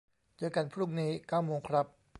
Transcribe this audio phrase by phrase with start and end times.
[0.37, 1.85] เจอกันพรุ่งนี้ เก้าโมงครับ